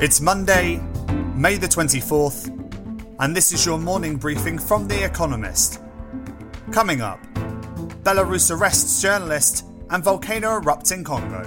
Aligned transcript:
It's 0.00 0.20
Monday, 0.20 0.76
May 1.34 1.56
the 1.56 1.66
24th, 1.66 2.46
and 3.18 3.34
this 3.34 3.50
is 3.50 3.66
your 3.66 3.80
morning 3.80 4.16
briefing 4.16 4.56
from 4.56 4.86
The 4.86 5.04
Economist. 5.04 5.80
Coming 6.70 7.00
up, 7.00 7.20
Belarus 8.04 8.56
arrests 8.56 9.02
journalist 9.02 9.64
and 9.90 10.04
volcano 10.04 10.60
erupts 10.60 10.92
in 10.92 11.02
Congo. 11.02 11.42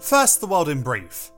First, 0.00 0.40
the 0.40 0.48
world 0.48 0.68
in 0.68 0.82
brief. 0.82 1.30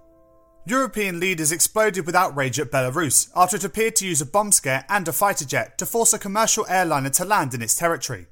European 0.65 1.21
leaders 1.21 1.53
exploded 1.53 2.07
with 2.07 2.15
outrage 2.15 2.59
at 2.59 2.71
Belarus 2.71 3.31
after 3.37 3.57
it 3.57 3.65
appeared 3.65 3.97
to 3.97 4.07
use 4.07 4.23
a 4.23 4.27
bomb 4.27 4.51
scare 4.51 4.87
and 4.89 5.07
a 5.07 5.13
fighter 5.13 5.45
jet 5.45 5.77
to 5.77 5.85
force 5.85 6.15
a 6.15 6.19
commercial 6.19 6.65
airliner 6.71 7.11
to 7.11 7.27
land 7.27 7.53
in 7.53 7.61
its 7.61 7.75
territory. 7.75 8.29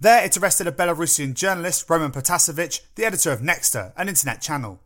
There, 0.00 0.24
it 0.24 0.36
arrested 0.38 0.66
a 0.66 0.72
Belarusian 0.72 1.34
journalist, 1.34 1.88
Roman 1.90 2.10
Protasevich, 2.10 2.80
the 2.94 3.04
editor 3.04 3.32
of 3.32 3.40
Nexta, 3.40 3.92
an 3.98 4.08
internet 4.08 4.40
channel. 4.40 4.80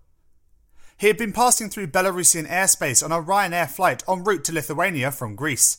He 0.99 1.07
had 1.07 1.17
been 1.17 1.33
passing 1.33 1.71
through 1.71 1.89
Belarusian 1.89 2.49
airspace 2.49 3.05
on 3.05 3.13
a 3.13 3.23
Ryanair 3.23 3.71
flight 3.71 4.03
en 4.09 4.25
route 4.25 4.43
to 4.45 4.53
Lithuania 4.53 5.13
from 5.13 5.37
Greece. 5.37 5.79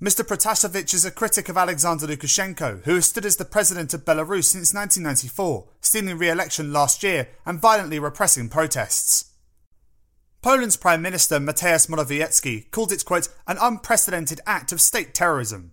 Mr. 0.00 0.26
Protasevich 0.26 0.94
is 0.94 1.04
a 1.04 1.10
critic 1.10 1.50
of 1.50 1.58
Alexander 1.58 2.06
Lukashenko, 2.06 2.82
who 2.84 2.94
has 2.94 3.04
stood 3.04 3.26
as 3.26 3.36
the 3.36 3.44
president 3.44 3.92
of 3.92 4.06
Belarus 4.06 4.44
since 4.44 4.72
1994, 4.72 5.68
stealing 5.82 6.16
re 6.16 6.30
election 6.30 6.72
last 6.72 7.02
year 7.02 7.28
and 7.44 7.60
violently 7.60 7.98
repressing 7.98 8.48
protests. 8.48 9.32
Poland's 10.40 10.78
Prime 10.78 11.02
Minister 11.02 11.38
Mateusz 11.38 11.88
Morawiecki 11.88 12.70
called 12.70 12.92
it, 12.92 13.04
quote, 13.04 13.28
an 13.46 13.58
unprecedented 13.60 14.40
act 14.46 14.72
of 14.72 14.80
state 14.80 15.12
terrorism. 15.12 15.72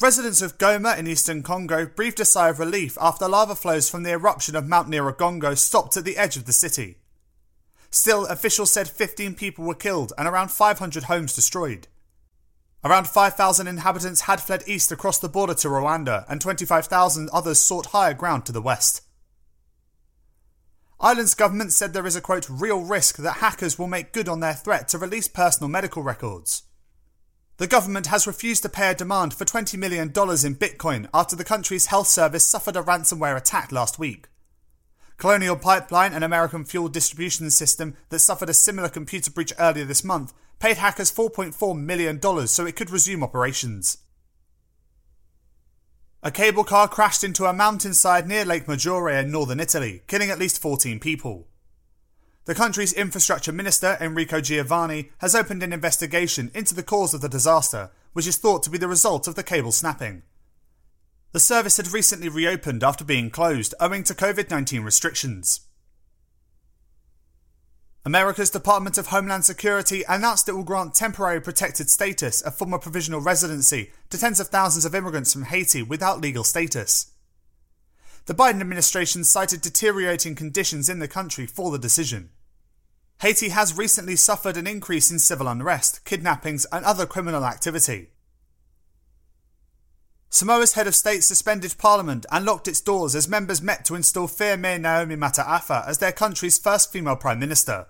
Residents 0.00 0.42
of 0.42 0.58
Goma 0.58 0.98
in 0.98 1.06
eastern 1.06 1.44
Congo 1.44 1.86
breathed 1.86 2.18
a 2.18 2.24
sigh 2.24 2.48
of 2.48 2.58
relief 2.58 2.98
after 3.00 3.28
lava 3.28 3.54
flows 3.54 3.88
from 3.88 4.02
the 4.02 4.10
eruption 4.10 4.56
of 4.56 4.66
Mount 4.66 4.88
Nyiragongo 4.88 5.56
stopped 5.56 5.96
at 5.96 6.04
the 6.04 6.16
edge 6.16 6.36
of 6.36 6.46
the 6.46 6.52
city. 6.52 6.98
Still, 7.90 8.26
officials 8.26 8.72
said 8.72 8.88
15 8.88 9.36
people 9.36 9.64
were 9.64 9.74
killed 9.74 10.12
and 10.18 10.26
around 10.26 10.50
500 10.50 11.04
homes 11.04 11.32
destroyed. 11.32 11.86
Around 12.84 13.06
5,000 13.06 13.68
inhabitants 13.68 14.22
had 14.22 14.40
fled 14.40 14.64
east 14.66 14.90
across 14.90 15.18
the 15.18 15.28
border 15.28 15.54
to 15.54 15.68
Rwanda, 15.68 16.26
and 16.28 16.40
25,000 16.40 17.30
others 17.32 17.62
sought 17.62 17.86
higher 17.86 18.14
ground 18.14 18.44
to 18.46 18.52
the 18.52 18.60
west. 18.60 19.00
Ireland's 21.00 21.34
government 21.34 21.72
said 21.72 21.92
there 21.92 22.06
is 22.06 22.16
a 22.16 22.20
quote 22.20 22.50
real 22.50 22.82
risk 22.82 23.16
that 23.18 23.36
hackers 23.36 23.78
will 23.78 23.86
make 23.86 24.12
good 24.12 24.28
on 24.28 24.40
their 24.40 24.54
threat 24.54 24.88
to 24.88 24.98
release 24.98 25.28
personal 25.28 25.68
medical 25.68 26.02
records. 26.02 26.64
The 27.56 27.66
government 27.68 28.08
has 28.08 28.26
refused 28.26 28.62
to 28.64 28.68
pay 28.68 28.90
a 28.90 28.94
demand 28.94 29.32
for 29.32 29.44
$20 29.44 29.78
million 29.78 30.08
in 30.08 30.12
Bitcoin 30.12 31.08
after 31.14 31.36
the 31.36 31.44
country's 31.44 31.86
health 31.86 32.08
service 32.08 32.44
suffered 32.44 32.76
a 32.76 32.82
ransomware 32.82 33.36
attack 33.36 33.70
last 33.70 33.98
week. 33.98 34.26
Colonial 35.18 35.54
Pipeline, 35.54 36.12
an 36.12 36.24
American 36.24 36.64
fuel 36.64 36.88
distribution 36.88 37.48
system 37.50 37.96
that 38.08 38.18
suffered 38.18 38.50
a 38.50 38.54
similar 38.54 38.88
computer 38.88 39.30
breach 39.30 39.52
earlier 39.58 39.84
this 39.84 40.02
month, 40.02 40.34
paid 40.58 40.78
hackers 40.78 41.12
$4.4 41.12 41.78
million 41.78 42.20
so 42.48 42.66
it 42.66 42.74
could 42.74 42.90
resume 42.90 43.22
operations. 43.22 43.98
A 46.24 46.32
cable 46.32 46.64
car 46.64 46.88
crashed 46.88 47.22
into 47.22 47.44
a 47.44 47.52
mountainside 47.52 48.26
near 48.26 48.44
Lake 48.44 48.66
Maggiore 48.66 49.22
in 49.22 49.30
northern 49.30 49.60
Italy, 49.60 50.02
killing 50.08 50.30
at 50.30 50.38
least 50.38 50.60
14 50.60 50.98
people. 50.98 51.46
The 52.46 52.54
country's 52.54 52.92
infrastructure 52.92 53.52
minister, 53.52 53.96
Enrico 54.00 54.38
Giovannini, 54.40 55.10
has 55.18 55.34
opened 55.34 55.62
an 55.62 55.72
investigation 55.72 56.50
into 56.54 56.74
the 56.74 56.82
cause 56.82 57.14
of 57.14 57.22
the 57.22 57.28
disaster, 57.28 57.90
which 58.12 58.26
is 58.26 58.36
thought 58.36 58.62
to 58.64 58.70
be 58.70 58.76
the 58.76 58.88
result 58.88 59.26
of 59.26 59.34
the 59.34 59.42
cable 59.42 59.72
snapping. 59.72 60.22
The 61.32 61.40
service 61.40 61.78
had 61.78 61.92
recently 61.92 62.28
reopened 62.28 62.84
after 62.84 63.04
being 63.04 63.30
closed 63.30 63.74
owing 63.80 64.04
to 64.04 64.14
COVID 64.14 64.50
19 64.50 64.82
restrictions. 64.82 65.60
America's 68.04 68.50
Department 68.50 68.98
of 68.98 69.06
Homeland 69.06 69.46
Security 69.46 70.04
announced 70.06 70.46
it 70.46 70.52
will 70.52 70.62
grant 70.62 70.94
temporary 70.94 71.40
protected 71.40 71.88
status 71.88 72.42
a 72.42 72.50
form 72.50 72.74
of 72.74 72.82
provisional 72.82 73.22
residency 73.22 73.90
to 74.10 74.18
tens 74.18 74.38
of 74.38 74.48
thousands 74.48 74.84
of 74.84 74.94
immigrants 74.94 75.32
from 75.32 75.44
Haiti 75.44 75.82
without 75.82 76.20
legal 76.20 76.44
status. 76.44 77.10
The 78.26 78.34
Biden 78.34 78.60
administration 78.60 79.24
cited 79.24 79.62
deteriorating 79.62 80.34
conditions 80.34 80.90
in 80.90 80.98
the 80.98 81.08
country 81.08 81.46
for 81.46 81.70
the 81.70 81.78
decision. 81.78 82.30
Haiti 83.20 83.50
has 83.50 83.76
recently 83.76 84.16
suffered 84.16 84.56
an 84.56 84.66
increase 84.66 85.10
in 85.10 85.18
civil 85.18 85.48
unrest, 85.48 86.04
kidnappings, 86.04 86.66
and 86.72 86.84
other 86.84 87.06
criminal 87.06 87.44
activity. 87.44 88.08
Samoa's 90.34 90.72
head 90.72 90.88
of 90.88 90.96
state 90.96 91.22
suspended 91.22 91.76
parliament 91.78 92.26
and 92.32 92.44
locked 92.44 92.66
its 92.66 92.80
doors 92.80 93.14
as 93.14 93.28
members 93.28 93.62
met 93.62 93.84
to 93.84 93.94
install 93.94 94.26
Fiame 94.26 94.80
Naomi 94.80 95.14
Mataafa 95.14 95.86
as 95.86 95.98
their 95.98 96.10
country's 96.10 96.58
first 96.58 96.90
female 96.92 97.14
prime 97.14 97.38
minister. 97.38 97.86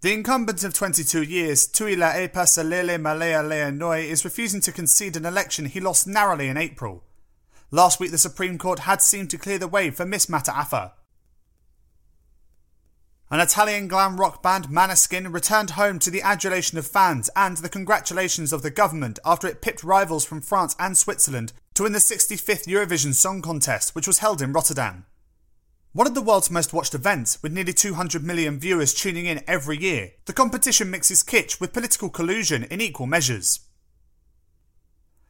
The 0.00 0.12
incumbent 0.12 0.64
of 0.64 0.74
22 0.74 1.22
years, 1.22 1.68
Tuilaepa 1.68 2.32
Sailele 2.32 2.98
Malielegaoi, 3.00 4.04
is 4.04 4.24
refusing 4.24 4.60
to 4.62 4.72
concede 4.72 5.16
an 5.16 5.26
election 5.26 5.66
he 5.66 5.80
lost 5.80 6.08
narrowly 6.08 6.48
in 6.48 6.56
April. 6.56 7.04
Last 7.70 8.00
week, 8.00 8.10
the 8.10 8.18
Supreme 8.18 8.58
Court 8.58 8.80
had 8.80 9.02
seemed 9.02 9.30
to 9.30 9.38
clear 9.38 9.58
the 9.58 9.68
way 9.68 9.90
for 9.90 10.04
Miss 10.06 10.26
Mataafa. 10.26 10.92
An 13.30 13.40
Italian 13.40 13.88
glam 13.88 14.18
rock 14.18 14.42
band, 14.42 14.68
Måneskin, 14.68 15.34
returned 15.34 15.70
home 15.70 15.98
to 15.98 16.10
the 16.10 16.22
adulation 16.22 16.78
of 16.78 16.86
fans 16.86 17.28
and 17.36 17.58
the 17.58 17.68
congratulations 17.68 18.54
of 18.54 18.62
the 18.62 18.70
government 18.70 19.18
after 19.22 19.46
it 19.46 19.60
pipped 19.60 19.84
rivals 19.84 20.24
from 20.24 20.40
France 20.40 20.74
and 20.78 20.96
Switzerland 20.96 21.52
to 21.74 21.82
win 21.82 21.92
the 21.92 21.98
65th 21.98 22.66
Eurovision 22.66 23.12
Song 23.12 23.42
Contest, 23.42 23.94
which 23.94 24.06
was 24.06 24.20
held 24.20 24.40
in 24.40 24.54
Rotterdam. 24.54 25.04
One 25.92 26.06
of 26.06 26.14
the 26.14 26.22
world's 26.22 26.50
most 26.50 26.72
watched 26.72 26.94
events, 26.94 27.42
with 27.42 27.52
nearly 27.52 27.74
200 27.74 28.24
million 28.24 28.58
viewers 28.58 28.94
tuning 28.94 29.26
in 29.26 29.44
every 29.46 29.76
year, 29.76 30.12
the 30.24 30.32
competition 30.32 30.90
mixes 30.90 31.22
kitsch 31.22 31.60
with 31.60 31.74
political 31.74 32.08
collusion 32.08 32.64
in 32.64 32.80
equal 32.80 33.06
measures. 33.06 33.60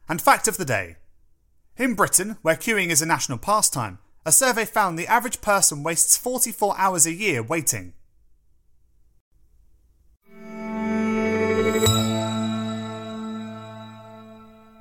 And 0.07 0.21
fact 0.21 0.47
of 0.47 0.55
the 0.55 0.63
day 0.63 0.95
In 1.75 1.95
Britain, 1.95 2.37
where 2.43 2.55
queuing 2.55 2.91
is 2.91 3.01
a 3.01 3.05
national 3.05 3.39
pastime, 3.39 3.99
a 4.25 4.31
survey 4.31 4.65
found 4.65 4.97
the 4.97 5.07
average 5.07 5.41
person 5.41 5.83
wastes 5.83 6.17
44 6.17 6.75
hours 6.77 7.05
a 7.05 7.13
year 7.13 7.41
waiting. 7.41 7.93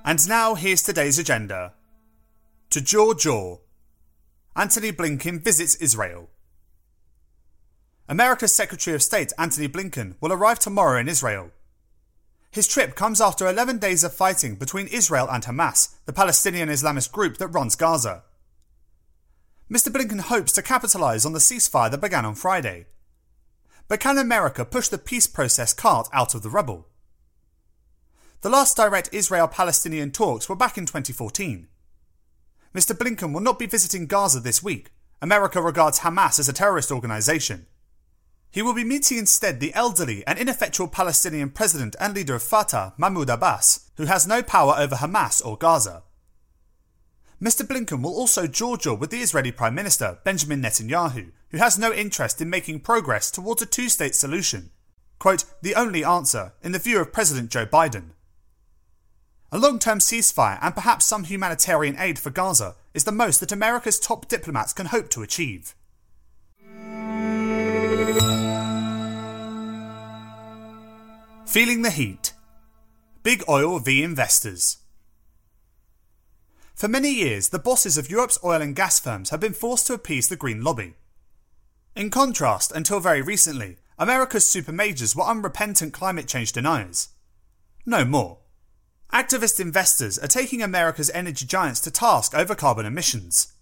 And 0.04 0.27
now 0.27 0.54
here's 0.54 0.82
today's 0.82 1.19
agenda. 1.19 1.75
To 2.71 2.81
jaw 2.81 3.12
jaw, 3.12 3.59
Antony 4.56 4.91
Blinken 4.91 5.43
visits 5.44 5.75
Israel. 5.77 6.31
America's 8.09 8.54
Secretary 8.54 8.94
of 8.94 9.03
State 9.03 9.34
Antony 9.38 9.69
Blinken 9.69 10.15
will 10.21 10.32
arrive 10.32 10.59
tomorrow 10.59 10.98
in 10.98 11.09
Israel. 11.09 11.50
His 12.50 12.66
trip 12.66 12.94
comes 12.94 13.21
after 13.21 13.47
11 13.47 13.78
days 13.78 14.03
of 14.03 14.15
fighting 14.15 14.54
between 14.54 14.87
Israel 14.87 15.28
and 15.31 15.44
Hamas, 15.44 15.94
the 16.06 16.12
Palestinian 16.15 16.71
Islamist 16.71 17.12
group 17.12 17.37
that 17.37 17.48
runs 17.48 17.77
Gaza. 17.77 18.25
Mr. 19.70 19.92
Blinken 19.92 20.20
hopes 20.20 20.52
to 20.52 20.62
capitalise 20.62 21.26
on 21.26 21.34
the 21.34 21.38
ceasefire 21.38 21.90
that 21.90 22.00
began 22.00 22.24
on 22.24 22.34
Friday. 22.34 22.86
But 23.86 24.00
can 24.00 24.16
America 24.16 24.64
push 24.64 24.88
the 24.88 24.96
peace 24.96 25.26
process 25.26 25.74
cart 25.74 26.08
out 26.12 26.34
of 26.34 26.42
the 26.42 26.48
rubble? 26.48 26.88
The 28.40 28.48
last 28.48 28.76
direct 28.76 29.10
Israel 29.12 29.48
Palestinian 29.48 30.10
talks 30.10 30.48
were 30.48 30.56
back 30.56 30.78
in 30.78 30.86
2014. 30.86 31.68
Mr. 32.74 32.96
Blinken 32.96 33.34
will 33.34 33.40
not 33.40 33.58
be 33.58 33.66
visiting 33.66 34.06
Gaza 34.06 34.40
this 34.40 34.62
week. 34.62 34.90
America 35.20 35.60
regards 35.60 36.00
Hamas 36.00 36.38
as 36.38 36.48
a 36.48 36.52
terrorist 36.52 36.90
organisation. 36.90 37.66
He 38.50 38.62
will 38.62 38.74
be 38.74 38.84
meeting 38.84 39.18
instead 39.18 39.60
the 39.60 39.74
elderly 39.74 40.26
and 40.26 40.38
ineffectual 40.38 40.88
Palestinian 40.88 41.50
president 41.50 41.94
and 42.00 42.14
leader 42.14 42.34
of 42.34 42.42
Fatah, 42.42 42.94
Mahmoud 42.96 43.28
Abbas, 43.28 43.91
who 43.97 44.06
has 44.06 44.26
no 44.26 44.42
power 44.42 44.74
over 44.78 44.97
Hamas 44.97 45.44
or 45.44 45.59
Gaza. 45.59 46.04
Mr. 47.40 47.64
Blinken 47.64 48.02
will 48.02 48.14
also 48.14 48.48
jaw 48.48 48.76
jaw 48.76 48.94
with 48.94 49.10
the 49.10 49.20
Israeli 49.20 49.52
Prime 49.52 49.74
Minister, 49.74 50.18
Benjamin 50.24 50.60
Netanyahu, 50.60 51.30
who 51.50 51.58
has 51.58 51.78
no 51.78 51.92
interest 51.92 52.40
in 52.40 52.50
making 52.50 52.80
progress 52.80 53.30
towards 53.30 53.62
a 53.62 53.66
two 53.66 53.88
state 53.88 54.16
solution. 54.16 54.70
Quote, 55.20 55.44
the 55.62 55.76
only 55.76 56.04
answer, 56.04 56.52
in 56.62 56.72
the 56.72 56.80
view 56.80 57.00
of 57.00 57.12
President 57.12 57.50
Joe 57.50 57.66
Biden. 57.66 58.10
A 59.52 59.58
long 59.58 59.78
term 59.78 60.00
ceasefire 60.00 60.58
and 60.60 60.74
perhaps 60.74 61.06
some 61.06 61.24
humanitarian 61.24 61.96
aid 61.98 62.18
for 62.18 62.30
Gaza 62.30 62.74
is 62.92 63.04
the 63.04 63.12
most 63.12 63.38
that 63.40 63.52
America's 63.52 64.00
top 64.00 64.28
diplomats 64.28 64.72
can 64.72 64.86
hope 64.86 65.08
to 65.10 65.22
achieve. 65.22 65.74
Feeling 71.46 71.82
the 71.82 71.90
heat. 71.90 72.34
Big 73.22 73.42
oil 73.48 73.78
v 73.78 74.02
investors. 74.02 74.78
For 76.78 76.86
many 76.86 77.10
years, 77.10 77.48
the 77.48 77.59
bosses 77.59 77.98
of 77.98 78.09
Europe's 78.09 78.39
oil 78.45 78.63
and 78.63 78.77
gas 78.77 79.01
firms 79.01 79.30
have 79.30 79.41
been 79.41 79.53
forced 79.53 79.89
to 79.89 79.95
appease 79.95 80.28
the 80.28 80.36
green 80.36 80.63
lobby. 80.63 80.95
In 81.97 82.09
contrast, 82.09 82.71
until 82.71 83.01
very 83.01 83.21
recently, 83.21 83.78
America's 83.98 84.47
super 84.47 84.71
majors 84.71 85.16
were 85.16 85.25
unrepentant 85.25 85.92
climate 85.92 86.28
change 86.28 86.53
deniers. 86.53 87.09
No 87.84 88.04
more. 88.04 88.39
activist 89.13 89.59
investors 89.59 90.21
are 90.21 90.28
taking 90.28 90.63
America's 90.63 91.10
energy 91.10 91.45
giants 91.45 91.80
to 91.80 91.91
task 91.91 92.33
over 92.33 92.54
carbon 92.54 92.86
emissions. 92.86 93.54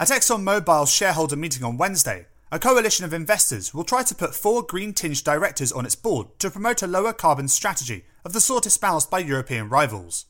At 0.00 0.08
ExxonMobil's 0.08 0.92
shareholder 0.92 1.36
meeting 1.36 1.62
on 1.62 1.78
Wednesday, 1.78 2.26
a 2.50 2.58
coalition 2.58 3.04
of 3.04 3.14
investors 3.14 3.72
will 3.72 3.84
try 3.84 4.02
to 4.02 4.14
put 4.16 4.34
four 4.34 4.64
green 4.64 4.92
tinged 4.92 5.22
directors 5.22 5.70
on 5.70 5.86
its 5.86 5.94
board 5.94 6.36
to 6.40 6.50
promote 6.50 6.82
a 6.82 6.88
lower 6.88 7.12
carbon 7.12 7.46
strategy 7.46 8.06
of 8.24 8.32
the 8.32 8.40
sort 8.40 8.66
espoused 8.66 9.08
by 9.08 9.20
European 9.20 9.68
rivals. 9.68 10.26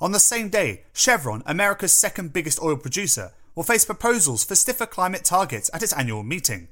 On 0.00 0.12
the 0.12 0.20
same 0.20 0.48
day, 0.48 0.82
Chevron, 0.92 1.42
America's 1.46 1.92
second 1.92 2.32
biggest 2.32 2.60
oil 2.62 2.76
producer, 2.76 3.32
will 3.54 3.62
face 3.62 3.84
proposals 3.84 4.44
for 4.44 4.54
stiffer 4.54 4.86
climate 4.86 5.24
targets 5.24 5.70
at 5.72 5.82
its 5.82 5.92
annual 5.92 6.22
meeting. 6.22 6.68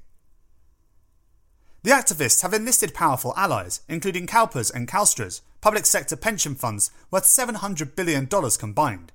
The 1.84 1.90
activists 1.90 2.42
have 2.42 2.54
enlisted 2.54 2.94
powerful 2.94 3.34
allies, 3.36 3.80
including 3.88 4.26
CalPERS 4.26 4.72
and 4.72 4.86
CalSTRS, 4.86 5.40
public 5.60 5.86
sector 5.86 6.16
pension 6.16 6.54
funds 6.54 6.90
worth 7.10 7.24
$700 7.24 7.96
billion 7.96 8.26
combined. 8.26 9.12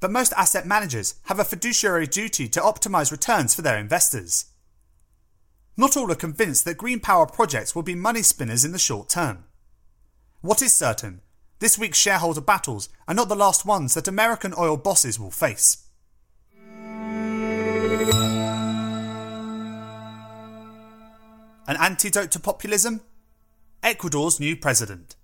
But 0.00 0.10
most 0.10 0.32
asset 0.32 0.66
managers 0.66 1.14
have 1.24 1.38
a 1.38 1.44
fiduciary 1.44 2.06
duty 2.06 2.48
to 2.48 2.60
optimise 2.60 3.12
returns 3.12 3.54
for 3.54 3.62
their 3.62 3.78
investors. 3.78 4.46
Not 5.76 5.96
all 5.96 6.10
are 6.10 6.16
convinced 6.16 6.64
that 6.64 6.78
green 6.78 7.00
power 7.00 7.26
projects 7.26 7.74
will 7.74 7.82
be 7.82 7.94
money 7.94 8.22
spinners 8.22 8.64
in 8.64 8.72
the 8.72 8.78
short 8.78 9.08
term. 9.08 9.44
What 10.40 10.60
is 10.60 10.74
certain, 10.74 11.20
this 11.62 11.78
week's 11.78 11.96
shareholder 11.96 12.40
battles 12.40 12.88
are 13.06 13.14
not 13.14 13.28
the 13.28 13.36
last 13.36 13.64
ones 13.64 13.94
that 13.94 14.08
American 14.08 14.52
oil 14.58 14.76
bosses 14.76 15.20
will 15.20 15.30
face. 15.30 15.86
An 21.68 21.76
antidote 21.78 22.32
to 22.32 22.40
populism? 22.40 23.00
Ecuador's 23.80 24.40
new 24.40 24.56
president. 24.56 25.14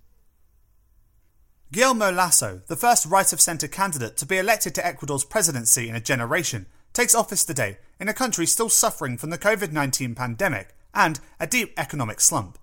Guillermo 1.72 2.12
Lasso, 2.12 2.62
the 2.68 2.76
first 2.76 3.04
right 3.04 3.32
of 3.32 3.40
centre 3.40 3.66
candidate 3.66 4.16
to 4.18 4.24
be 4.24 4.38
elected 4.38 4.76
to 4.76 4.86
Ecuador's 4.86 5.24
presidency 5.24 5.88
in 5.88 5.96
a 5.96 6.00
generation, 6.00 6.66
takes 6.92 7.16
office 7.16 7.44
today 7.44 7.78
in 7.98 8.08
a 8.08 8.14
country 8.14 8.46
still 8.46 8.68
suffering 8.68 9.18
from 9.18 9.30
the 9.30 9.38
COVID 9.38 9.72
19 9.72 10.14
pandemic 10.14 10.68
and 10.94 11.18
a 11.40 11.48
deep 11.48 11.74
economic 11.76 12.20
slump. 12.20 12.60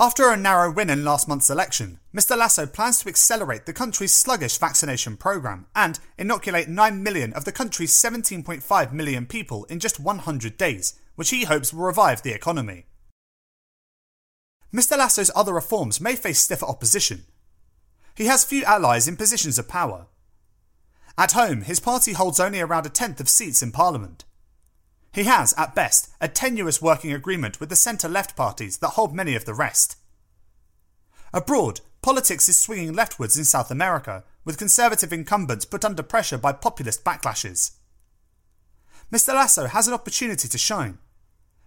After 0.00 0.30
a 0.30 0.36
narrow 0.36 0.70
win 0.70 0.90
in 0.90 1.04
last 1.04 1.26
month's 1.26 1.50
election, 1.50 1.98
Mr. 2.14 2.38
Lasso 2.38 2.66
plans 2.66 3.00
to 3.00 3.08
accelerate 3.08 3.66
the 3.66 3.72
country's 3.72 4.14
sluggish 4.14 4.56
vaccination 4.56 5.16
programme 5.16 5.66
and 5.74 5.98
inoculate 6.16 6.68
9 6.68 7.02
million 7.02 7.32
of 7.32 7.44
the 7.44 7.50
country's 7.50 7.92
17.5 7.92 8.92
million 8.92 9.26
people 9.26 9.64
in 9.64 9.80
just 9.80 9.98
100 9.98 10.56
days, 10.56 10.94
which 11.16 11.30
he 11.30 11.46
hopes 11.46 11.72
will 11.72 11.82
revive 11.82 12.22
the 12.22 12.30
economy. 12.30 12.86
Mr. 14.72 14.96
Lasso's 14.96 15.32
other 15.34 15.52
reforms 15.52 16.00
may 16.00 16.14
face 16.14 16.38
stiffer 16.38 16.66
opposition. 16.66 17.24
He 18.14 18.26
has 18.26 18.44
few 18.44 18.62
allies 18.62 19.08
in 19.08 19.16
positions 19.16 19.58
of 19.58 19.66
power. 19.66 20.06
At 21.16 21.32
home, 21.32 21.62
his 21.62 21.80
party 21.80 22.12
holds 22.12 22.38
only 22.38 22.60
around 22.60 22.86
a 22.86 22.90
tenth 22.90 23.18
of 23.18 23.28
seats 23.28 23.64
in 23.64 23.72
Parliament. 23.72 24.24
He 25.12 25.24
has, 25.24 25.54
at 25.56 25.74
best, 25.74 26.10
a 26.20 26.28
tenuous 26.28 26.82
working 26.82 27.12
agreement 27.12 27.60
with 27.60 27.70
the 27.70 27.76
centre 27.76 28.08
left 28.08 28.36
parties 28.36 28.78
that 28.78 28.90
hold 28.90 29.14
many 29.14 29.34
of 29.34 29.44
the 29.44 29.54
rest. 29.54 29.96
Abroad, 31.32 31.80
politics 32.02 32.48
is 32.48 32.56
swinging 32.56 32.92
leftwards 32.92 33.36
in 33.36 33.44
South 33.44 33.70
America, 33.70 34.24
with 34.44 34.58
conservative 34.58 35.12
incumbents 35.12 35.64
put 35.64 35.84
under 35.84 36.02
pressure 36.02 36.38
by 36.38 36.52
populist 36.52 37.04
backlashes. 37.04 37.72
Mr. 39.12 39.34
Lasso 39.34 39.66
has 39.66 39.88
an 39.88 39.94
opportunity 39.94 40.48
to 40.48 40.58
shine. 40.58 40.98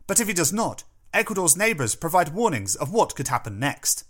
But 0.08 0.20
if 0.20 0.28
he 0.28 0.34
does 0.34 0.54
not, 0.54 0.84
Ecuador's 1.14 1.58
neighbours 1.58 1.96
provide 1.96 2.34
warnings 2.34 2.76
of 2.76 2.92
what 2.94 3.16
could 3.16 3.28
happen 3.28 3.60
next. 3.60 4.06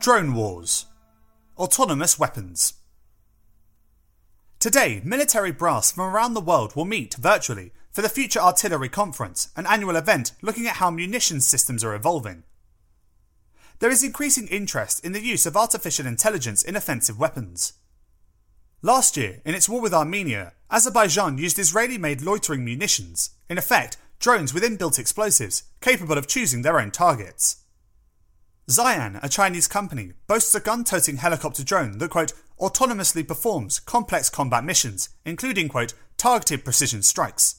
Drone 0.00 0.34
Wars 0.34 0.86
Autonomous 1.56 2.18
Weapons 2.18 2.74
Today, 4.60 5.00
military 5.04 5.52
brass 5.52 5.92
from 5.92 6.02
around 6.02 6.34
the 6.34 6.40
world 6.40 6.74
will 6.74 6.84
meet 6.84 7.14
virtually 7.14 7.70
for 7.92 8.02
the 8.02 8.08
Future 8.08 8.40
Artillery 8.40 8.88
Conference, 8.88 9.50
an 9.54 9.66
annual 9.66 9.94
event 9.94 10.32
looking 10.42 10.66
at 10.66 10.76
how 10.76 10.90
munitions 10.90 11.46
systems 11.46 11.84
are 11.84 11.94
evolving. 11.94 12.42
There 13.78 13.90
is 13.90 14.02
increasing 14.02 14.48
interest 14.48 15.04
in 15.04 15.12
the 15.12 15.24
use 15.24 15.46
of 15.46 15.56
artificial 15.56 16.08
intelligence 16.08 16.64
in 16.64 16.74
offensive 16.74 17.20
weapons. 17.20 17.74
Last 18.82 19.16
year, 19.16 19.42
in 19.44 19.54
its 19.54 19.68
war 19.68 19.80
with 19.80 19.94
Armenia, 19.94 20.54
Azerbaijan 20.72 21.38
used 21.38 21.60
Israeli 21.60 21.96
made 21.96 22.20
loitering 22.20 22.64
munitions, 22.64 23.30
in 23.48 23.58
effect, 23.58 23.96
drones 24.18 24.52
with 24.52 24.64
inbuilt 24.64 24.98
explosives, 24.98 25.62
capable 25.80 26.18
of 26.18 26.26
choosing 26.26 26.62
their 26.62 26.80
own 26.80 26.90
targets. 26.90 27.62
Ziyan, 28.68 29.22
a 29.22 29.28
Chinese 29.28 29.68
company, 29.68 30.14
boasts 30.26 30.54
a 30.56 30.60
gun 30.60 30.82
toting 30.82 31.18
helicopter 31.18 31.62
drone 31.62 31.98
that, 31.98 32.10
quote, 32.10 32.32
autonomously 32.60 33.26
performs 33.26 33.80
complex 33.80 34.28
combat 34.28 34.64
missions, 34.64 35.10
including, 35.24 35.68
quote, 35.68 35.94
targeted 36.16 36.64
precision 36.64 37.02
strikes. 37.02 37.56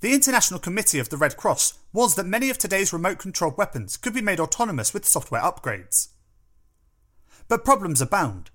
The 0.00 0.12
International 0.12 0.58
Committee 0.58 0.98
of 0.98 1.10
the 1.10 1.16
Red 1.16 1.36
Cross 1.36 1.74
warns 1.92 2.16
that 2.16 2.26
many 2.26 2.50
of 2.50 2.58
today's 2.58 2.92
remote 2.92 3.18
controlled 3.18 3.56
weapons 3.56 3.96
could 3.96 4.12
be 4.12 4.20
made 4.20 4.40
autonomous 4.40 4.92
with 4.92 5.06
software 5.06 5.42
upgrades. 5.42 6.08
But 7.46 7.64
problems 7.64 8.00
abound. 8.00 8.50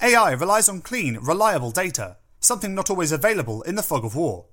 AI 0.00 0.32
relies 0.32 0.68
on 0.68 0.80
clean, 0.80 1.18
reliable 1.20 1.72
data, 1.72 2.18
something 2.38 2.74
not 2.74 2.90
always 2.90 3.10
available 3.10 3.62
in 3.62 3.74
the 3.74 3.82
fog 3.82 4.04
of 4.04 4.14
war. 4.14 4.46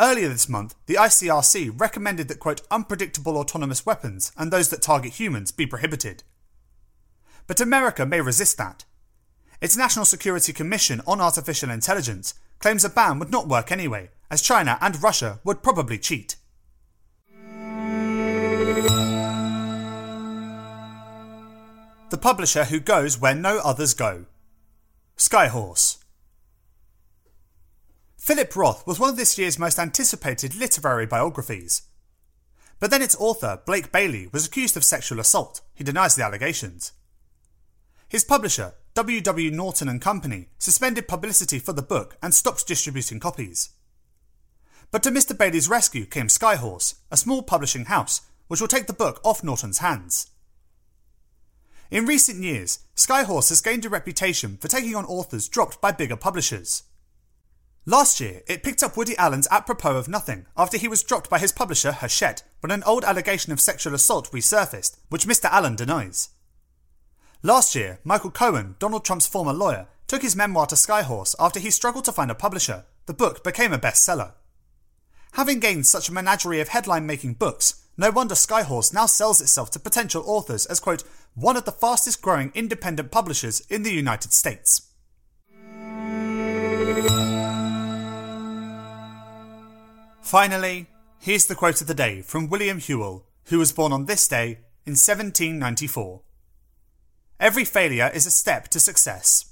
Earlier 0.00 0.28
this 0.28 0.48
month, 0.48 0.74
the 0.86 0.94
ICRC 0.94 1.78
recommended 1.78 2.28
that, 2.28 2.40
quote, 2.40 2.62
unpredictable 2.70 3.36
autonomous 3.36 3.84
weapons 3.84 4.32
and 4.36 4.50
those 4.50 4.70
that 4.70 4.82
target 4.82 5.12
humans 5.12 5.52
be 5.52 5.66
prohibited. 5.66 6.22
But 7.46 7.60
America 7.60 8.06
may 8.06 8.20
resist 8.20 8.56
that. 8.58 8.84
Its 9.60 9.76
National 9.76 10.04
Security 10.04 10.52
Commission 10.52 11.00
on 11.06 11.20
Artificial 11.20 11.70
Intelligence 11.70 12.34
claims 12.58 12.84
a 12.84 12.88
ban 12.88 13.18
would 13.18 13.30
not 13.30 13.48
work 13.48 13.70
anyway, 13.70 14.10
as 14.30 14.42
China 14.42 14.78
and 14.80 15.02
Russia 15.02 15.40
would 15.44 15.62
probably 15.62 15.98
cheat. 15.98 16.36
The 22.10 22.18
publisher 22.20 22.64
who 22.64 22.80
goes 22.80 23.18
where 23.18 23.34
no 23.34 23.58
others 23.58 23.94
go. 23.94 24.26
Skyhorse. 25.16 25.98
Philip 28.16 28.56
Roth 28.56 28.86
was 28.86 28.98
one 28.98 29.10
of 29.10 29.16
this 29.16 29.36
year's 29.36 29.58
most 29.58 29.78
anticipated 29.78 30.54
literary 30.54 31.06
biographies. 31.06 31.82
But 32.80 32.90
then 32.90 33.02
its 33.02 33.16
author, 33.18 33.60
Blake 33.66 33.92
Bailey, 33.92 34.28
was 34.32 34.46
accused 34.46 34.76
of 34.76 34.84
sexual 34.84 35.20
assault. 35.20 35.60
He 35.74 35.84
denies 35.84 36.16
the 36.16 36.24
allegations. 36.24 36.92
His 38.14 38.22
publisher, 38.22 38.74
W. 38.94 39.20
W. 39.20 39.50
Norton 39.50 39.88
and 39.88 40.00
Company, 40.00 40.46
suspended 40.56 41.08
publicity 41.08 41.58
for 41.58 41.72
the 41.72 41.82
book 41.82 42.16
and 42.22 42.32
stopped 42.32 42.64
distributing 42.64 43.18
copies. 43.18 43.70
But 44.92 45.02
to 45.02 45.10
Mr. 45.10 45.36
Bailey's 45.36 45.68
rescue 45.68 46.06
came 46.06 46.28
Skyhorse, 46.28 46.94
a 47.10 47.16
small 47.16 47.42
publishing 47.42 47.86
house, 47.86 48.20
which 48.46 48.60
will 48.60 48.68
take 48.68 48.86
the 48.86 48.92
book 48.92 49.20
off 49.24 49.42
Norton's 49.42 49.78
hands. 49.78 50.30
In 51.90 52.06
recent 52.06 52.40
years, 52.40 52.78
Skyhorse 52.94 53.48
has 53.48 53.60
gained 53.60 53.84
a 53.84 53.88
reputation 53.88 54.58
for 54.58 54.68
taking 54.68 54.94
on 54.94 55.06
authors 55.06 55.48
dropped 55.48 55.80
by 55.80 55.90
bigger 55.90 56.16
publishers. 56.16 56.84
Last 57.84 58.20
year, 58.20 58.42
it 58.46 58.62
picked 58.62 58.84
up 58.84 58.96
Woody 58.96 59.16
Allen's 59.16 59.48
Apropos 59.50 59.96
of 59.96 60.06
Nothing 60.06 60.46
after 60.56 60.78
he 60.78 60.86
was 60.86 61.02
dropped 61.02 61.28
by 61.28 61.40
his 61.40 61.50
publisher 61.50 61.90
Hachette 61.90 62.44
when 62.60 62.70
an 62.70 62.84
old 62.84 63.02
allegation 63.02 63.52
of 63.52 63.60
sexual 63.60 63.92
assault 63.92 64.30
resurfaced, 64.30 64.98
which 65.08 65.26
Mr. 65.26 65.50
Allen 65.50 65.74
denies. 65.74 66.28
Last 67.46 67.74
year, 67.74 68.00
Michael 68.04 68.30
Cohen, 68.30 68.74
Donald 68.78 69.04
Trump's 69.04 69.26
former 69.26 69.52
lawyer, 69.52 69.86
took 70.06 70.22
his 70.22 70.34
memoir 70.34 70.64
to 70.66 70.76
Skyhorse 70.76 71.34
after 71.38 71.60
he 71.60 71.70
struggled 71.70 72.06
to 72.06 72.12
find 72.12 72.30
a 72.30 72.34
publisher. 72.34 72.86
The 73.04 73.12
book 73.12 73.44
became 73.44 73.70
a 73.70 73.78
bestseller. 73.78 74.32
Having 75.32 75.60
gained 75.60 75.86
such 75.86 76.08
a 76.08 76.12
menagerie 76.14 76.60
of 76.60 76.68
headline 76.68 77.04
making 77.04 77.34
books, 77.34 77.84
no 77.98 78.10
wonder 78.10 78.34
Skyhorse 78.34 78.94
now 78.94 79.04
sells 79.04 79.42
itself 79.42 79.70
to 79.72 79.78
potential 79.78 80.22
authors 80.24 80.64
as, 80.64 80.80
quote, 80.80 81.04
one 81.34 81.58
of 81.58 81.66
the 81.66 81.70
fastest 81.70 82.22
growing 82.22 82.50
independent 82.54 83.10
publishers 83.10 83.60
in 83.68 83.82
the 83.82 83.92
United 83.92 84.32
States. 84.32 84.88
Finally, 90.22 90.86
here's 91.18 91.44
the 91.44 91.54
quote 91.54 91.82
of 91.82 91.88
the 91.88 91.94
day 91.94 92.22
from 92.22 92.48
William 92.48 92.80
Whewell, 92.80 93.26
who 93.48 93.58
was 93.58 93.70
born 93.70 93.92
on 93.92 94.06
this 94.06 94.26
day 94.26 94.60
in 94.86 94.96
1794. 94.96 96.22
Every 97.40 97.64
failure 97.64 98.10
is 98.14 98.26
a 98.26 98.30
step 98.30 98.68
to 98.68 98.80
success. 98.80 99.46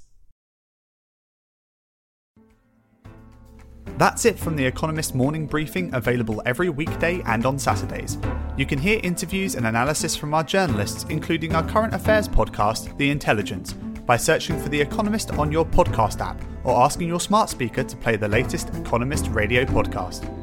That's 3.97 4.25
it 4.25 4.39
from 4.39 4.55
The 4.55 4.65
Economist 4.65 5.13
morning 5.13 5.45
briefing, 5.45 5.93
available 5.93 6.41
every 6.45 6.69
weekday 6.69 7.21
and 7.25 7.45
on 7.45 7.59
Saturdays. 7.59 8.17
You 8.57 8.65
can 8.65 8.79
hear 8.79 8.99
interviews 9.03 9.55
and 9.55 9.67
analysis 9.67 10.15
from 10.15 10.33
our 10.33 10.43
journalists, 10.43 11.05
including 11.09 11.53
our 11.53 11.67
current 11.67 11.93
affairs 11.93 12.27
podcast, 12.27 12.97
The 12.97 13.11
Intelligence, 13.11 13.73
by 13.73 14.17
searching 14.17 14.59
for 14.59 14.69
The 14.69 14.81
Economist 14.81 15.31
on 15.31 15.51
your 15.51 15.65
podcast 15.65 16.21
app 16.21 16.41
or 16.63 16.81
asking 16.81 17.09
your 17.09 17.19
smart 17.19 17.49
speaker 17.49 17.83
to 17.83 17.97
play 17.97 18.15
the 18.15 18.27
latest 18.27 18.69
Economist 18.69 19.27
radio 19.27 19.65
podcast. 19.65 20.42